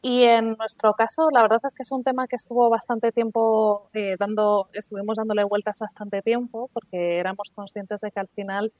[0.00, 3.90] Y en nuestro caso, la verdad es que es un tema que estuvo bastante tiempo
[3.92, 8.72] eh, dando, estuvimos dándole vueltas bastante tiempo porque éramos conscientes de que al final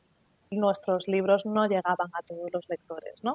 [0.51, 3.35] nuestros libros no llegaban a todos los lectores, ¿no?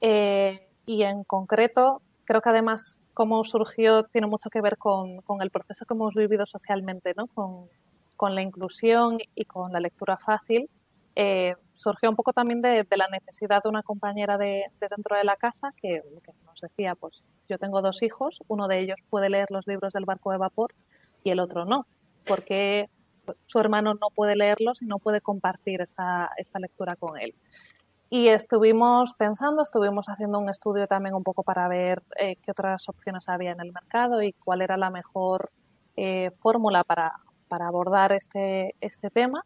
[0.00, 5.50] Eh, y en concreto, creo que además cómo surgió tiene mucho que ver con, el
[5.50, 7.26] proceso que hemos vivido socialmente, ¿no?
[7.28, 10.68] con, la inclusión y con la lectura fácil.
[11.18, 15.36] Eh, surgió un poco también de, la necesidad de una compañera de, dentro de la
[15.36, 16.02] casa que,
[16.44, 20.04] nos decía, pues yo tengo dos hijos, uno de ellos puede leer los libros del
[20.04, 20.74] barco de vapor
[21.24, 21.86] y el otro no,
[22.26, 22.90] porque
[23.46, 27.34] su hermano no puede leerlos y no puede compartir esta, esta lectura con él.
[28.10, 32.88] Y estuvimos pensando, estuvimos haciendo un estudio también un poco para ver eh, qué otras
[32.90, 35.50] opciones había en el mercado y cuál era la mejor
[35.96, 37.14] eh, fórmula para,
[37.48, 39.42] para, abordar este, este tema.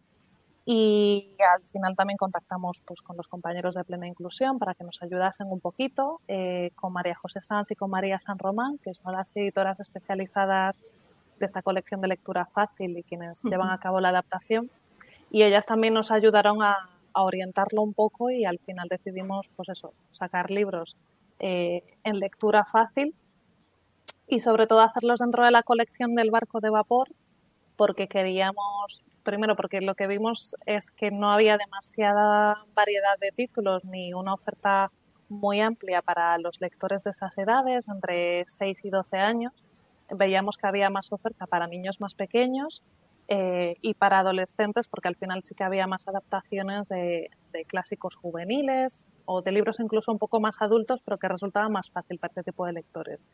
[0.67, 5.03] Y al final también contactamos pues, con los compañeros de Plena Inclusión para que nos
[5.03, 9.13] ayudasen un poquito, eh, con María José Sanz y con María San Román, que son
[9.13, 10.89] las editoras especializadas
[11.39, 14.71] de esta colección de lectura fácil y quienes llevan a cabo la adaptación.
[15.31, 16.77] Y ellas también nos ayudaron a,
[17.15, 20.97] a orientarlo un poco y al final decidimos, pues eso, sacar libros
[21.39, 23.15] eh, en lectura fácil
[24.29, 27.09] y sobre todo hacerlos dentro de la colección del barco de vapor
[27.77, 33.85] porque queríamos, primero porque lo que vimos es que no había demasiada variedad de títulos
[33.85, 34.91] ni una oferta
[35.29, 39.53] muy amplia para los lectores de esas edades, entre 6 y 12 años.
[40.11, 42.83] Veíamos que había más oferta para niños más pequeños
[43.29, 47.31] eh, y para adolescentes, porque al final sí que había más adaptaciones de,
[47.69, 52.19] clásicos juveniles o de libros incluso un poco más adultos, pero que resultaba más fácil
[52.19, 53.29] para ese tipo de lectores.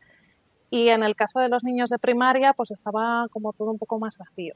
[0.69, 3.97] Y en el caso de los niños de primaria, pues estaba como todo un poco
[3.97, 4.53] más vacío.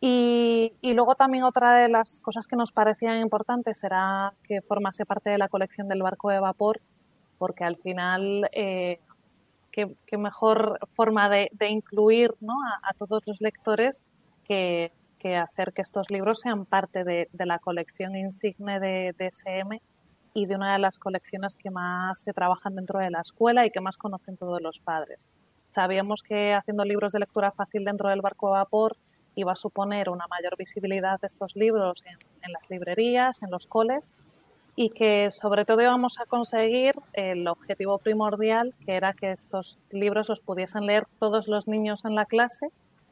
[0.00, 5.30] Y, luego también otra de las cosas que nos parecían importantes era que formase parte
[5.30, 6.80] de la colección del barco de vapor,
[7.36, 9.00] porque al final, eh,
[9.72, 12.54] qué, mejor forma de, incluir ¿no?
[12.82, 14.04] a, todos los lectores
[14.44, 14.92] que,
[15.36, 19.82] hacer que estos libros sean parte de, la colección insigne de, SM
[20.32, 23.70] y de una de las colecciones que más se trabajan dentro de la escuela y
[23.72, 25.26] que más conocen todos los padres.
[25.66, 28.96] Sabíamos que haciendo libros de lectura fácil dentro del barco de vapor
[29.38, 34.14] iba a suponer una mayor visibilidad de estos libros en, las librerías, en los coles
[34.74, 40.28] y que sobre todo íbamos a conseguir el objetivo primordial, que era que estos libros
[40.28, 42.70] los pudiesen leer todos los niños en la clase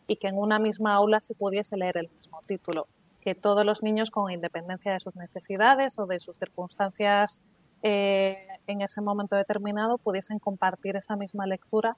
[0.09, 2.89] y que en una misma aula se pudiese leer el mismo título,
[3.21, 7.41] que todos los niños con independencia de sus necesidades o de sus circunstancias
[7.83, 11.97] eh, en ese momento determinado pudiesen compartir esa misma lectura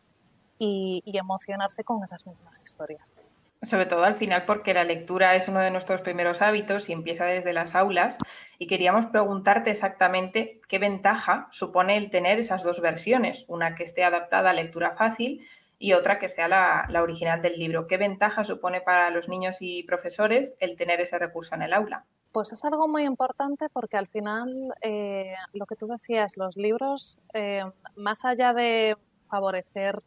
[0.59, 3.14] y, emocionarse con esas mismas historias.
[3.62, 7.25] Sobre todo al final porque la lectura es uno de nuestros primeros hábitos y empieza
[7.25, 8.18] desde las aulas
[8.59, 14.05] y queríamos preguntarte exactamente qué ventaja supone el tener esas dos versiones, una que esté
[14.05, 15.44] adaptada a lectura fácil
[15.79, 17.87] y otra que sea la, original del libro.
[17.87, 22.05] ¿Qué ventaja supone para los niños y profesores el tener ese recurso en el aula?
[22.33, 27.21] Pues es algo muy importante porque al final, eh, lo que tú decías, los libros,
[27.33, 27.64] eh,
[27.97, 28.97] más allá de
[29.29, 30.03] favorecer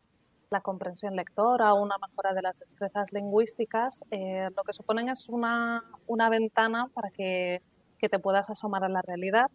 [0.51, 5.29] la comprensión lectora o una mejora de las destrezas lingüísticas, eh, lo que suponen es
[5.29, 7.61] una, una ventana para que,
[7.97, 9.49] que, te puedas asomar a la realidad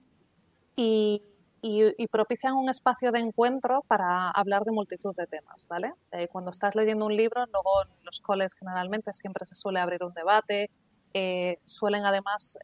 [0.75, 1.23] y,
[2.11, 5.93] propician un espacio de encuentro para hablar de multitud de temas, ¿vale?
[6.13, 10.03] Eh, cuando estás leyendo un libro, luego en los coles generalmente siempre se suele abrir
[10.03, 10.71] un debate,
[11.13, 12.57] eh, suelen además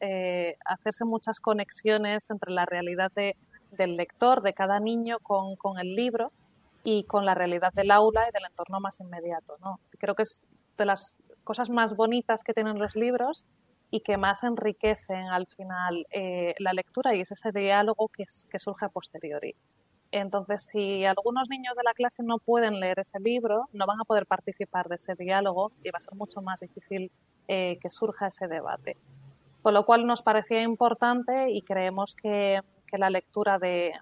[0.65, 6.31] hacerse muchas conexiones entre la realidad del lector, de cada niño con, con, el libro
[6.83, 9.79] y con la realidad del aula y del entorno más inmediato, ¿no?
[9.97, 10.41] Creo que es
[10.77, 13.47] de las cosas más bonitas que tienen los libros
[13.89, 18.59] y que más enriquecen al final eh, la lectura y es ese diálogo que, que,
[18.59, 19.55] surge a posteriori.
[20.11, 24.03] Entonces, si algunos niños de la clase no pueden leer ese libro, no van a
[24.03, 27.11] poder participar de ese diálogo y va a ser mucho más difícil
[27.47, 28.97] eh, que surja ese debate.
[29.61, 33.93] Con lo cual nos parecía importante y creemos que, que la lectura de,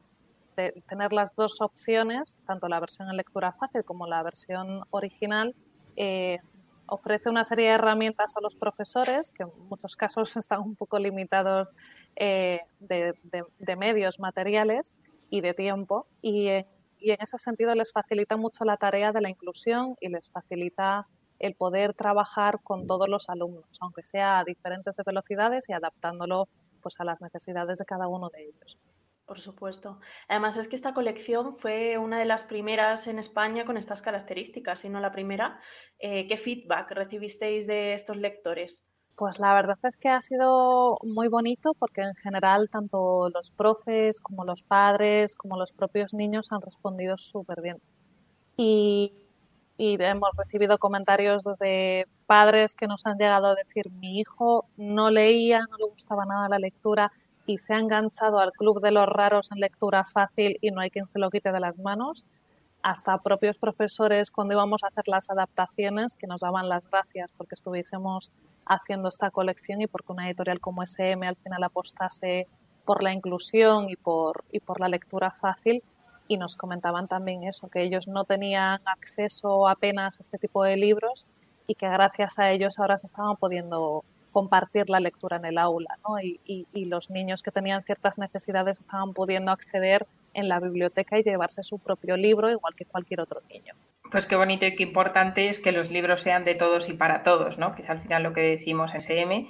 [0.56, 5.56] tener las dos opciones, tanto la versión en lectura fácil como la versión original,
[5.96, 6.40] eh,
[6.88, 11.00] ofrece una serie de herramientas a los profesores, que en muchos casos están un poco
[11.00, 11.74] limitados
[12.16, 14.98] eh, de, medios materiales
[15.30, 16.50] y de tiempo, y,
[17.00, 21.08] y, en ese sentido les facilita mucho la tarea de la inclusión y les facilita
[21.40, 26.48] el poder trabajar con todos los alumnos, aunque sea a diferentes velocidades y adaptándolo
[26.82, 28.78] pues, a las necesidades de cada uno de ellos.
[29.26, 30.00] Por supuesto.
[30.28, 34.84] Además es que esta colección fue una de las primeras en España con estas características,
[34.84, 35.60] y no la primera.
[36.00, 38.86] Eh, ¿Qué feedback recibisteis de estos lectores?
[39.16, 44.20] Pues la verdad es que ha sido muy bonito porque en general tanto los profes
[44.20, 47.78] como los padres como los propios niños han respondido súper bien.
[48.58, 49.14] Y,
[49.78, 55.12] y hemos recibido comentarios desde padres que nos han llegado a decir mi hijo no
[55.12, 57.12] leía, no le gustaba nada la lectura,
[57.46, 60.90] y se ha enganchado al club de los raros en lectura fácil y no hay
[60.90, 62.26] quien se lo quite de las manos,
[62.84, 67.56] hasta propios profesores cuando íbamos a hacer las adaptaciones que nos daban las gracias porque
[67.56, 68.32] estuviésemos
[68.66, 72.48] haciendo esta colección y porque una editorial como SM al final apostase
[72.86, 75.84] por la inclusión y por, y por la lectura fácil.
[76.28, 80.78] Y nos comentaban también eso, que ellos no tenían acceso apenas a este tipo de
[80.78, 81.28] libros
[81.68, 85.98] y que gracias a ellos ahora se estaban pudiendo compartir la lectura en el aula,
[86.08, 86.20] ¿no?
[86.20, 91.64] y, los niños que tenían ciertas necesidades estaban pudiendo acceder en la biblioteca y llevarse
[91.64, 93.76] su propio libro, igual que cualquier otro niño.
[94.12, 97.24] Pues qué bonito y qué importante es que los libros sean de todos y para
[97.24, 97.76] todos, ¿no?
[97.76, 99.48] que es al final lo que decimos SM.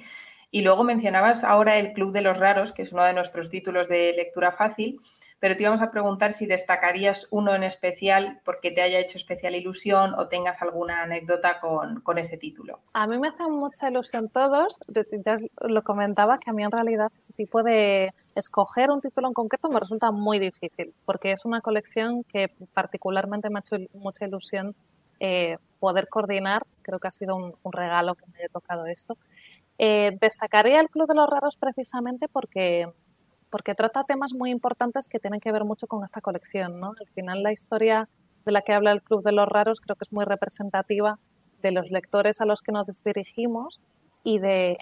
[0.52, 3.88] Y luego mencionabas ahora el Club de los Raros, que es uno de nuestros títulos
[3.88, 5.00] de lectura fácil
[5.42, 9.56] pero te íbamos a preguntar si destacarías uno en especial porque te haya hecho especial
[9.56, 12.78] ilusión o tengas alguna anécdota con, con ese título.
[12.92, 17.10] A mí me hacen mucha ilusión todos, ya lo comentaba, que a mí en realidad
[17.18, 21.60] ese tipo de escoger un título en concreto me resulta muy difícil, porque es una
[21.60, 24.76] colección que particularmente me ha hecho mucha ilusión
[25.18, 29.16] eh, poder coordinar, creo que ha sido un, regalo que me haya tocado esto.
[29.76, 32.86] Eh, destacaría el Club de los Raros precisamente porque
[33.52, 36.80] porque trata temas muy importantes que tienen que ver mucho con esta colección.
[36.80, 36.94] ¿no?
[36.98, 38.08] Al final la historia
[38.46, 41.18] de la que habla el Club de los Raros creo que es muy representativa
[41.60, 43.82] de los lectores a los que nos dirigimos
[44.24, 44.78] y de,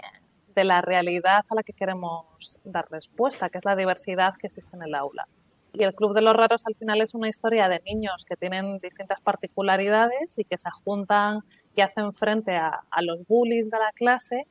[0.55, 4.83] la realidad a la que queremos dar respuesta, que es la diversidad que existe en
[4.83, 5.27] el aula.
[5.73, 8.79] Y el Club de los Raros al final es una historia de niños que tienen
[8.79, 11.41] distintas particularidades y que se juntan
[11.75, 14.47] y hacen frente a, a los bullies de la clase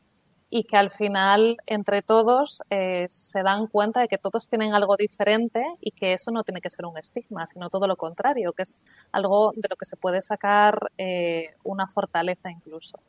[0.50, 4.98] y que al final entre todos eh, se dan cuenta de que todos tienen algo
[4.98, 8.64] diferente y que eso no tiene que ser un estigma, sino todo lo contrario, que
[8.64, 13.00] es algo de lo que se puede sacar eh, una fortaleza incluso.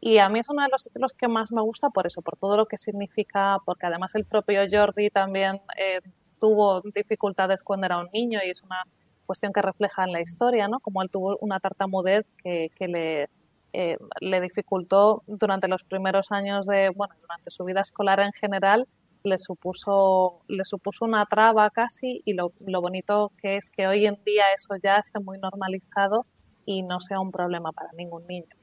[0.00, 2.36] Y a mí es uno de los títulos que más me gusta por eso, por
[2.36, 6.00] todo lo que significa, porque además el propio Jordi también eh,
[6.40, 8.82] tuvo dificultades cuando era un niño y es una
[9.24, 10.80] cuestión que refleja en la historia, ¿no?
[10.80, 13.28] Como él tuvo una tartamudez que, que le
[13.72, 18.86] eh, le dificultó durante los primeros años de, bueno, durante su vida escolar en general,
[19.24, 24.06] le supuso, le supuso una traba casi y lo, lo bonito que es que hoy
[24.06, 26.26] en día eso ya esté muy normalizado
[26.66, 28.54] y no sea un problema para ningún niño.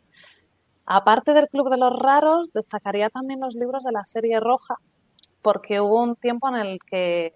[0.86, 4.76] Aparte del Club de los Raros, destacaría también los libros de la serie roja,
[5.42, 7.34] porque hubo un tiempo en el que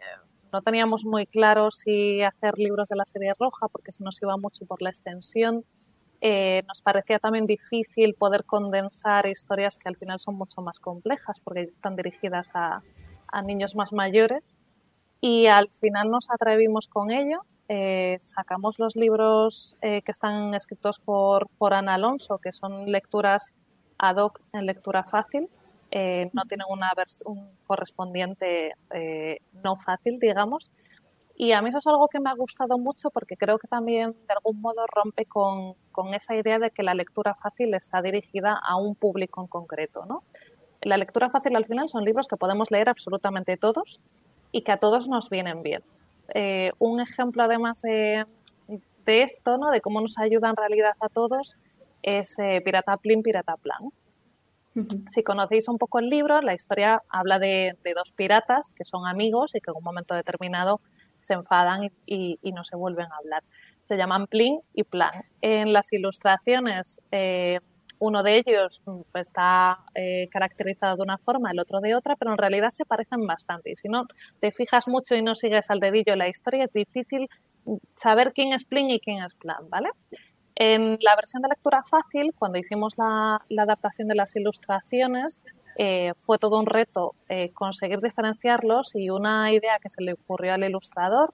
[0.52, 4.38] no teníamos muy claro si hacer libros de la serie roja, porque se nos iba
[4.38, 5.66] mucho por la extensión
[6.26, 11.42] eh, nos parecía también difícil poder condensar historias que al final son mucho más complejas
[11.42, 12.82] porque están dirigidas a,
[13.44, 14.58] niños más mayores
[15.20, 17.42] y al final nos atrevimos con ello.
[17.68, 23.52] Eh, sacamos los libros eh, que están escritos por, por Ana Alonso, que son lecturas
[23.98, 25.50] ad hoc en lectura fácil.
[25.92, 26.94] no tienen una
[27.26, 28.72] un correspondiente
[29.62, 30.72] no fácil, digamos,
[31.36, 34.12] y a mí eso es algo que me ha gustado mucho porque creo que también
[34.28, 38.60] de algún modo rompe con, con esa idea de que la lectura fácil está dirigida
[38.62, 40.06] a un público en concreto.
[40.06, 40.24] ¿no?
[40.82, 44.00] La lectura fácil al final son libros que podemos leer absolutamente todos
[44.52, 45.84] y que a todos nos vienen bien.
[46.36, 48.26] Eh, un ejemplo además de,
[49.06, 49.72] de, esto, ¿no?
[49.72, 51.58] de cómo nos ayuda en realidad a todos,
[52.04, 53.90] es eh, Pirata Plin, Pirata Plan.
[55.08, 59.08] Si conocéis un poco el libro, la historia habla de, de, dos piratas que son
[59.08, 60.80] amigos y que en un momento determinado
[61.24, 63.44] se enfadan y, no se vuelven a hablar.
[63.82, 65.24] Se llaman Plin y Plan.
[65.42, 67.60] En las ilustraciones, eh,
[68.00, 72.38] uno de ellos está eh, caracterizado de una forma, el otro de otra, pero en
[72.38, 73.72] realidad se parecen bastante.
[73.72, 74.06] Y si no
[74.42, 77.30] te fijas mucho y no sigues al dedillo la historia, es difícil
[77.96, 79.90] saber quién es Plin y quién es Plan, ¿vale?
[80.56, 85.40] En la versión de lectura fácil, cuando hicimos la adaptación de las ilustraciones,
[85.78, 90.54] eh, fue todo un reto eh, conseguir diferenciarlos y una idea que se le ocurrió
[90.54, 91.34] al ilustrador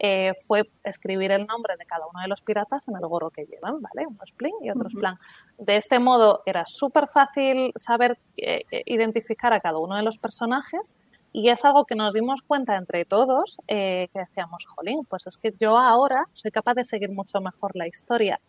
[0.00, 3.46] eh, fue escribir el nombre de cada uno de los piratas en el gorro que
[3.46, 4.06] llevan, ¿vale?
[4.06, 5.18] Unos plin y otros plan.
[5.58, 10.16] De este modo era súper fácil saber eh, eh, identificar a cada uno de los
[10.18, 10.94] personajes
[11.32, 15.52] y es algo que nos dimos cuenta entre todos, que decíamos, jolín, pues es que
[15.60, 18.40] yo ahora soy capaz de seguir mucho mejor la historia,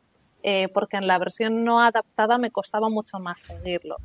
[0.74, 3.98] porque en la versión no adaptada me costaba mucho más seguirlo.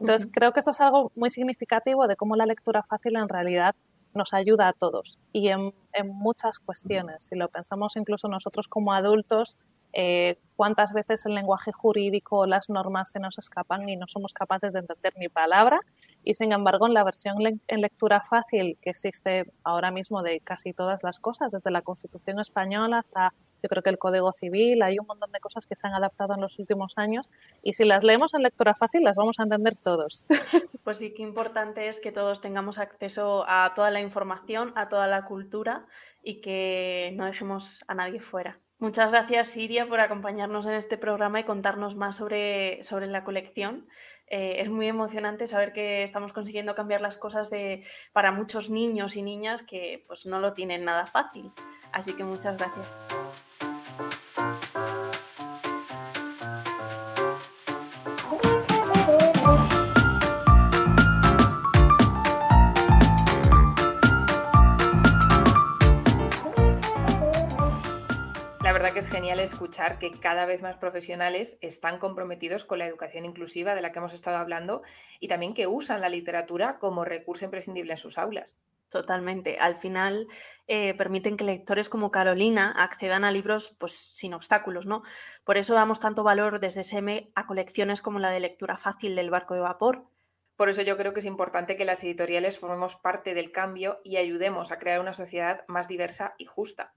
[0.00, 3.74] Entonces, creo que esto es algo muy significativo de cómo la lectura fácil en realidad
[4.14, 5.72] nos ayuda a todos y en,
[6.04, 7.24] muchas cuestiones.
[7.24, 9.56] Si lo pensamos incluso nosotros como adultos,
[9.92, 14.74] eh, cuántas veces el lenguaje jurídico, las normas se nos escapan y no somos capaces
[14.74, 15.80] de entender ni palabra.
[16.22, 20.72] Y sin embargo, en la versión en lectura fácil que existe ahora mismo de casi
[20.72, 24.98] todas las cosas, desde la Constitución española hasta yo creo que el Código Civil, hay
[24.98, 27.28] un montón de cosas que se han adaptado en los últimos años
[27.62, 30.24] y si las leemos en lectura fácil las vamos a entender todos.
[30.84, 35.06] Pues sí, qué importante es que todos tengamos acceso a toda la información, a toda
[35.06, 35.84] la cultura
[36.22, 38.58] y que no dejemos a nadie fuera.
[38.78, 43.86] Muchas gracias, Siria, por acompañarnos en este programa y contarnos más sobre, sobre la colección.
[44.28, 49.16] Eh, es muy emocionante saber que estamos consiguiendo cambiar las cosas de, para muchos niños
[49.16, 51.50] y niñas que pues, no lo tienen nada fácil.
[51.92, 53.02] Así que muchas gracias.
[69.18, 73.90] Genial escuchar que cada vez más profesionales están comprometidos con la educación inclusiva de la
[73.90, 74.82] que hemos estado hablando
[75.18, 78.60] y también que usan la literatura como recurso imprescindible en sus aulas.
[78.88, 79.58] Totalmente.
[79.58, 80.28] Al final
[80.68, 85.02] eh, permiten que lectores como Carolina accedan a libros pues, sin obstáculos, ¿no?
[85.42, 89.30] Por eso damos tanto valor desde SEME a colecciones como la de lectura fácil del
[89.30, 90.04] barco de vapor.
[90.54, 94.18] Por eso yo creo que es importante que las editoriales formemos parte del cambio y
[94.18, 96.94] ayudemos a crear una sociedad más diversa y justa.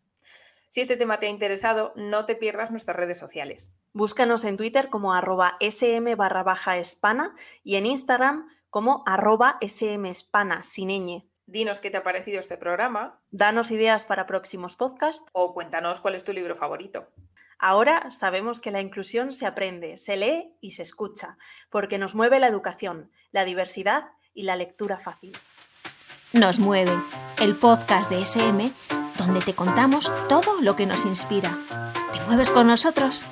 [0.72, 3.78] Si este tema te ha interesado, no te pierdas nuestras redes sociales.
[3.92, 10.64] Búscanos en Twitter como arroba sm barra baja espana y en Instagram como arroba smespana
[10.64, 13.20] sin Dinos qué te ha parecido este programa.
[13.32, 15.26] Danos ideas para próximos podcasts.
[15.34, 17.10] O cuéntanos cuál es tu libro favorito.
[17.60, 21.38] Ahora sabemos que la inclusión se aprende, se lee y se escucha,
[21.70, 25.38] porque nos mueve la educación, la diversidad y la lectura fácil.
[26.32, 26.94] Nos mueve,
[27.42, 28.72] el podcast de SM
[29.32, 31.58] donde te contamos todo lo que nos inspira.
[32.12, 33.24] ¿Te mueves con nosotros?